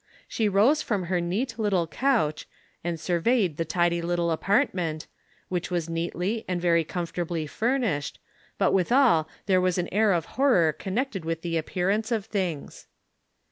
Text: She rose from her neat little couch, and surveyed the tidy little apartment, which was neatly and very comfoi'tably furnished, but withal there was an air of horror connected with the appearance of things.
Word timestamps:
She 0.27 0.49
rose 0.49 0.81
from 0.81 1.03
her 1.03 1.21
neat 1.21 1.59
little 1.59 1.85
couch, 1.85 2.47
and 2.83 2.99
surveyed 2.99 3.57
the 3.57 3.65
tidy 3.65 4.01
little 4.01 4.31
apartment, 4.31 5.05
which 5.47 5.69
was 5.69 5.89
neatly 5.91 6.43
and 6.47 6.59
very 6.59 6.83
comfoi'tably 6.83 7.47
furnished, 7.47 8.19
but 8.57 8.73
withal 8.73 9.29
there 9.45 9.61
was 9.61 9.77
an 9.77 9.89
air 9.93 10.11
of 10.13 10.25
horror 10.41 10.73
connected 10.73 11.23
with 11.23 11.43
the 11.43 11.55
appearance 11.55 12.11
of 12.11 12.25
things. 12.25 12.87